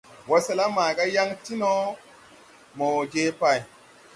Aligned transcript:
Wɔsɛla 0.29 0.65
maaga 0.75 1.03
yaŋ 1.15 1.29
ti 1.43 1.53
no, 1.61 1.71
mo 2.77 2.87
je 3.11 3.23
pay. 3.39 3.59